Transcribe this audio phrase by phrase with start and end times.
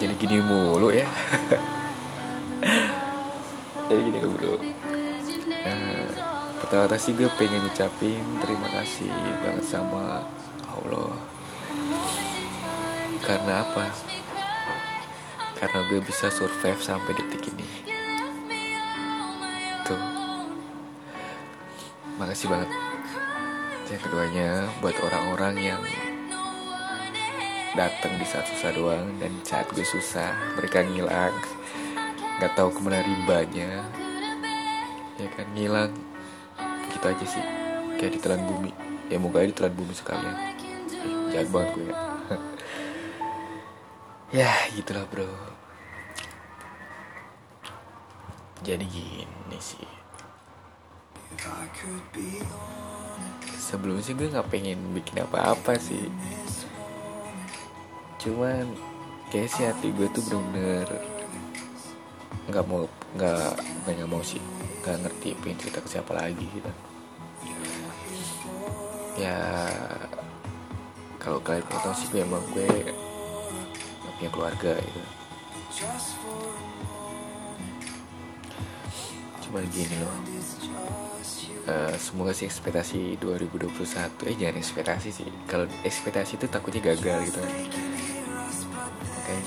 [0.00, 1.06] Jadi gini mulu ya.
[3.90, 4.54] Jadi gini bro
[5.66, 6.06] nah,
[6.62, 9.10] pertama-tama sih gue pengen ngucapin terima kasih
[9.42, 10.22] banget sama
[10.70, 11.18] Allah.
[13.26, 13.90] Karena apa?
[15.58, 17.66] Karena gue bisa survive sampai detik ini.
[19.82, 20.02] Tuh.
[22.16, 22.70] Makasih banget.
[23.90, 25.82] Yang keduanya buat orang-orang yang
[27.78, 31.34] datang di saat susah doang dan saat gue susah mereka ngilang.
[32.40, 33.86] Nggak tahu ke mana rimbanya.
[35.20, 35.92] Ya kan ngilang.
[36.90, 37.44] Gitu aja sih.
[38.00, 38.72] Kayak ditelan bumi.
[39.06, 40.36] Ya moga aja ditelan bumi sekalian.
[40.90, 41.96] Eh, jahat banget gue ya.
[44.30, 45.26] Ya gitulah bro.
[48.62, 49.90] Jadi gini sih.
[53.58, 56.06] Sebelumnya sih gue nggak pengen bikin apa-apa sih
[58.20, 58.68] cuman
[59.32, 60.88] kayak sih hati gue tuh bener-bener
[62.52, 62.84] nggak mau
[63.16, 63.52] nggak
[63.88, 64.36] nggak mau sih
[64.84, 66.72] nggak ngerti pengen cerita ke siapa lagi gitu.
[69.16, 69.40] Ya
[71.16, 72.68] kalau kalian mau tahu sih gue emang gue
[74.04, 75.02] gak punya keluarga gitu.
[79.48, 80.14] Cuman gini loh
[81.68, 87.40] uh, semoga sih ekspektasi 2021 eh jangan ekspektasi sih kalau ekspektasi itu takutnya gagal gitu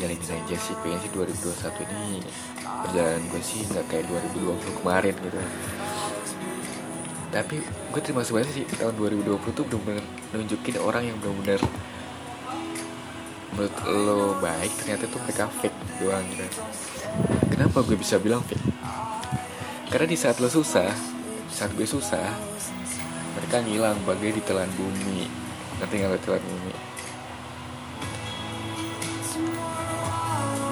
[0.03, 2.19] jalanin aja sih pengen sih 2021 ini
[2.59, 4.06] perjalanan gue sih nggak kayak
[4.36, 5.40] 2020 kemarin gitu.
[7.31, 10.03] Tapi gue terima banget sih tahun 2020 tuh bener-bener
[10.36, 11.64] nunjukin orang yang bener-bener
[13.56, 16.46] menurut lo baik ternyata tuh mereka fake doang gitu.
[17.47, 18.59] Kenapa gue bisa bilang fake?
[19.88, 20.91] Karena di saat lo susah
[21.47, 22.28] saat gue susah
[23.40, 25.31] mereka ngilang bagai ditelan bumi.
[25.80, 26.93] Nanti nggak ditelan bumi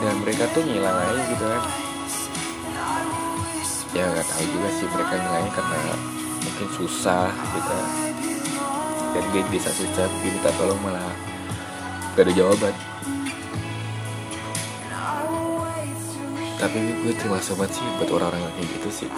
[0.02, 1.64] dan mereka tuh ngilang aja gitu kan.
[3.94, 5.80] Ya nggak tahu juga sih mereka ngilangnya karena
[6.42, 7.78] mungkin susah gitu.
[9.12, 11.14] Dan gue bisa susah minta tolong malah
[12.18, 12.74] gak ada jawaban.
[16.58, 19.10] Tapi gue terima banget sih buat orang-orang yang kayak gitu sih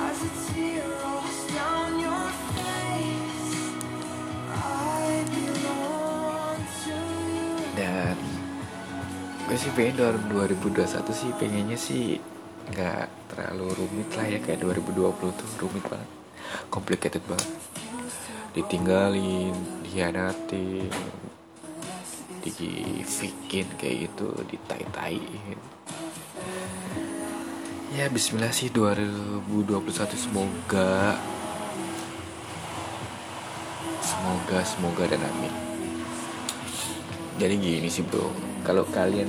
[9.53, 12.17] gue sih pengen tahun 2021 sih pengennya sih
[12.73, 16.09] nggak terlalu rumit lah ya kayak 2020 tuh rumit banget.
[16.73, 17.53] Complicated banget.
[18.57, 19.53] Ditinggalin
[19.85, 20.89] dihianatin
[22.41, 25.61] difikin kayak gitu ditai-taiin.
[27.93, 31.13] Ya bismillah sih 2021 semoga
[34.01, 35.53] semoga semoga dan amin.
[37.37, 39.27] Jadi gini sih bro kalau kalian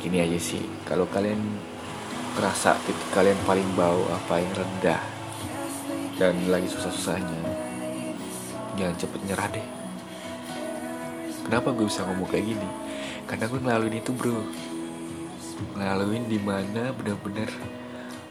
[0.00, 0.64] gini aja sih.
[0.88, 1.38] Kalau kalian
[2.32, 5.02] kerasa titik kalian paling bau apa yang rendah
[6.16, 7.40] dan lagi susah-susahnya
[8.80, 9.66] jangan cepet nyerah deh.
[11.44, 12.68] Kenapa gue bisa ngomong kayak gini?
[13.28, 14.40] Karena gue ngelaluin itu bro.
[15.76, 17.52] Ngelaluin di mana bener-bener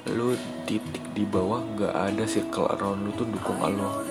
[0.10, 0.34] lu
[0.66, 4.01] titik di bawah nggak ada circle around lu tuh dukung lo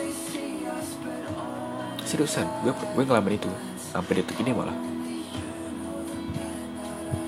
[2.06, 3.50] seriusan gue gue ngalamin itu.
[3.90, 4.97] Sampai detik ini malah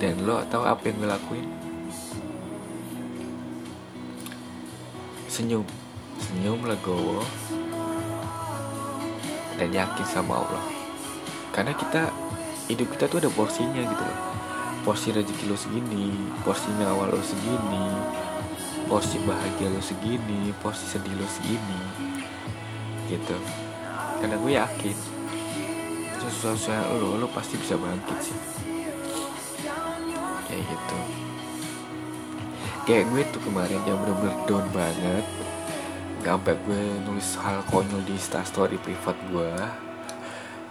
[0.01, 1.47] dan lo tahu apa yang gue lakuin?
[5.29, 5.69] Senyum.
[6.17, 7.21] Senyum legowo
[9.61, 10.65] dan yakin sama Allah.
[11.53, 12.09] Karena kita
[12.73, 14.21] hidup kita tuh ada porsinya gitu loh.
[14.81, 17.85] Porsi rezeki lo segini porsi nyawa lo segini
[18.89, 21.81] porsi bahagia lo segini porsi sedih lo segini
[23.13, 23.37] gitu.
[24.17, 24.97] Karena gue yakin
[26.25, 28.70] sesusah lo lo pasti bisa bangkit sih
[30.51, 30.99] kayak gitu.
[32.91, 35.25] Kayak gue tuh kemarin yang bener-bener down banget.
[36.21, 39.55] Sampai gue nulis hal konyol di story privat gue.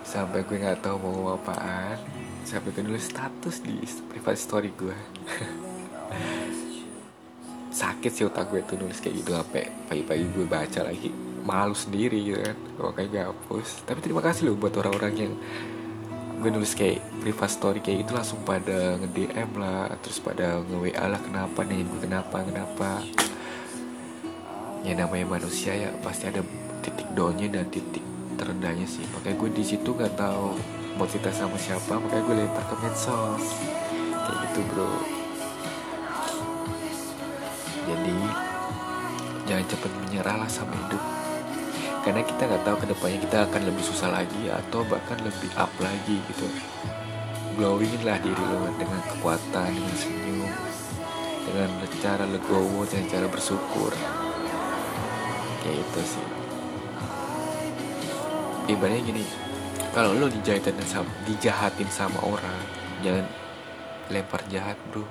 [0.04, 1.96] Sampai gue nggak tahu mau apaan.
[2.44, 3.80] Sampai gue nulis status di
[4.12, 4.94] private story gue.
[7.80, 11.10] Sakit sih otak gue tuh nulis kayak gitu sampai pagi-pagi gue baca lagi.
[11.48, 12.58] Malu sendiri gitu kan.
[12.84, 13.88] Makanya gue hapus.
[13.88, 15.34] Tapi terima kasih loh buat orang-orang yang
[16.40, 20.78] gue nulis kayak private story kayak gitu langsung pada nge DM lah terus pada nge
[20.80, 23.04] WA lah kenapa nih gue kenapa kenapa.
[24.88, 26.40] Ya namanya manusia ya pasti ada
[26.80, 28.02] titik downnya dan titik
[28.40, 29.04] terendahnya sih.
[29.12, 30.56] Makanya gue di situ nggak tahu
[30.96, 33.46] mau cerita sama siapa makanya gue lempar ke medsos.
[34.24, 34.92] Kayak gitu bro.
[37.84, 38.18] Jadi
[39.44, 41.04] jangan cepet menyerah lah sama hidup
[42.00, 45.72] karena kita nggak tahu ke depannya kita akan lebih susah lagi atau bahkan lebih up
[45.84, 46.48] lagi gitu.
[47.60, 50.52] Glowingin lah diri lo dengan kekuatan dengan senyum
[51.50, 51.70] dengan
[52.00, 53.92] cara legowo dan cara bersyukur.
[55.60, 56.28] Kayak itu sih.
[58.70, 59.24] Ibaratnya gini
[59.92, 62.60] kalau lo dijahatin sama, dijahatin sama orang
[63.04, 63.26] jangan
[64.08, 65.04] lempar jahat bro.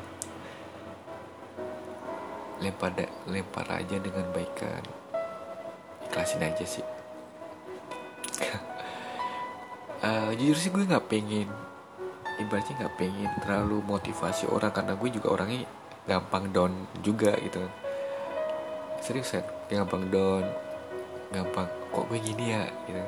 [2.65, 2.91] Lempar
[3.29, 5.08] lempar aja dengan baikan
[6.19, 6.83] ikhlasin aja sih.
[10.03, 11.47] Uh, jujur sih gue nggak pengen
[12.43, 15.63] ibaratnya nggak pengen terlalu motivasi orang karena gue juga orangnya
[16.11, 16.75] gampang down
[17.07, 17.63] juga gitu.
[18.99, 19.47] Serius kan?
[19.71, 20.43] Gampang down
[21.31, 22.67] gampang kok gue gini ya?
[22.91, 22.99] gitu.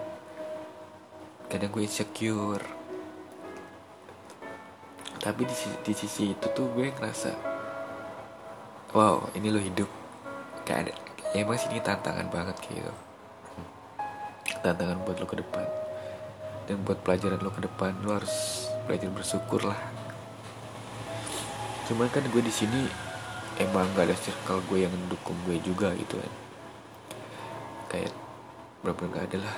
[1.51, 2.63] Kadang gue insecure.
[5.19, 7.35] Tapi di, di sisi itu tuh gue ngerasa
[8.95, 9.91] wow ini lo hidup
[10.63, 10.95] kayak ada
[11.31, 12.93] ya emang sini tantangan banget gitu.
[14.67, 15.67] Tantangan buat lo ke depan.
[16.67, 19.79] Dan buat pelajaran lo ke depan lo harus belajar bersyukur lah.
[21.87, 22.87] Cuman kan gue di sini
[23.63, 26.33] emang gak ada circle gue yang mendukung gue juga gitu kan.
[27.91, 28.15] Kayak
[28.83, 29.57] berapa gak ada lah.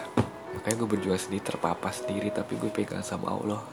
[0.53, 3.65] Makanya gue berjuang sendiri terpapar sendiri tapi gue pegang sama Allah.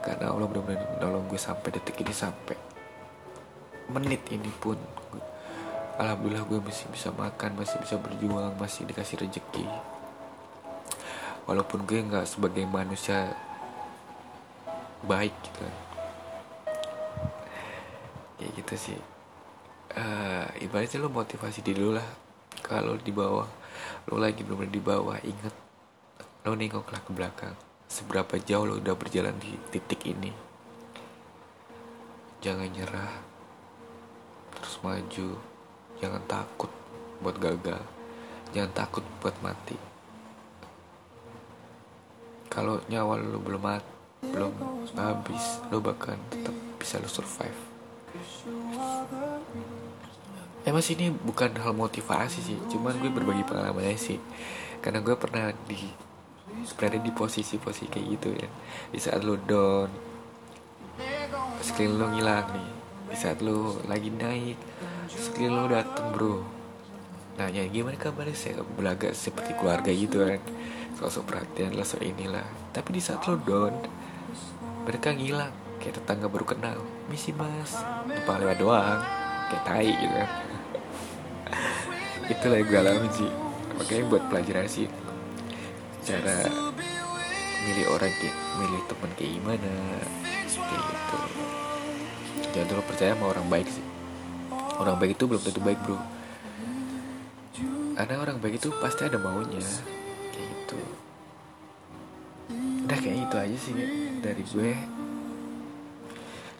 [0.00, 2.56] Karena Allah benar-benar nolong gue sampai detik ini sampai
[3.84, 4.80] menit ini pun
[5.98, 9.66] alhamdulillah gue masih bisa makan masih bisa berjuang masih dikasih rezeki.
[11.44, 13.36] Walaupun gue nggak sebagai manusia
[15.04, 15.60] baik gitu.
[15.62, 15.74] Kan
[18.44, 18.98] kayak gitu sih.
[19.94, 22.08] Uh, ibaratnya lo motivasi diri lo lah.
[22.60, 23.48] Kalau di bawah
[24.10, 25.54] lo lagi belum di bawah inget
[26.44, 27.56] lo nengoklah ke belakang.
[27.88, 30.28] Seberapa jauh lo udah berjalan di titik ini.
[32.42, 33.14] Jangan nyerah.
[34.58, 35.53] Terus maju
[36.04, 36.68] jangan takut
[37.24, 37.80] buat gagal.
[38.52, 39.80] Jangan takut buat mati.
[42.52, 44.52] Kalau nyawa lo belum mati belum
[44.96, 47.60] habis lo bahkan tetap bisa lo survive.
[50.64, 54.18] Emang sih ini bukan hal motivasi sih cuman gue berbagi pengalaman aja sih.
[54.80, 55.80] Karena gue pernah di
[56.76, 58.48] berada di posisi-posisi kayak gitu ya.
[58.92, 59.88] Di saat lo down
[61.60, 62.70] screen lo ngilang nih.
[63.12, 64.56] Di saat lo lagi naik
[65.10, 66.44] screen lo dateng bro.
[67.36, 68.36] Nanya gimana kabarnya?
[68.36, 70.40] Saya belaga seperti keluarga gitu kan.
[70.94, 72.46] Sosok perhatian lah so inilah.
[72.70, 73.74] Tapi di saat lo down
[74.86, 75.52] mereka ngilang.
[75.82, 76.78] Kayak tetangga baru kenal.
[77.10, 77.76] Misi mas.
[78.06, 79.00] Lupa lewat doang.
[79.52, 80.14] Kayak tai gitu.
[80.14, 80.30] Kan
[82.32, 83.30] itulah yang gue alami sih
[83.74, 84.86] makanya buat pelajaran sih
[86.04, 86.46] cara
[87.64, 89.72] milih orang kayak milih temen kayak gimana?
[90.52, 91.18] Kayak gitu.
[92.54, 93.84] Jangan terlalu percaya sama orang baik sih
[94.84, 95.96] orang baik itu belum tentu baik bro.
[97.96, 99.64] Karena orang baik itu pasti ada maunya.
[100.30, 100.78] Kayak gitu.
[102.84, 103.74] Udah kayak gitu aja sih
[104.20, 104.72] dari gue.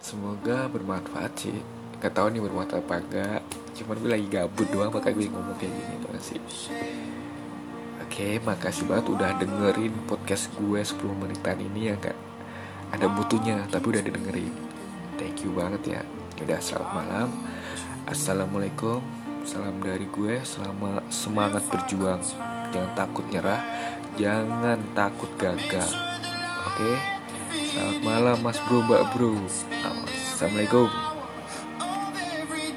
[0.00, 1.56] Semoga bermanfaat sih.
[2.00, 3.40] Gak tau nih bermanfaat apa enggak.
[3.76, 6.40] Cuman gue lagi gabut doang makanya gue ngomong kayak gini tuh sih?
[8.04, 12.16] Oke, makasih banget udah dengerin podcast gue 10 menitan ini ya gak
[12.94, 14.54] ada butuhnya tapi udah dengerin.
[15.18, 16.02] Thank you banget ya.
[16.42, 17.28] Udah selamat malam.
[18.10, 18.98] Assalamualaikum.
[19.46, 20.42] Salam dari gue.
[20.42, 22.18] Selama semangat berjuang.
[22.74, 23.62] Jangan takut nyerah.
[24.18, 25.90] Jangan takut gagal.
[26.66, 26.98] Oke.
[27.54, 29.38] Selamat malam Mas Bro, Mbak Bro.
[30.34, 31.13] Assalamualaikum.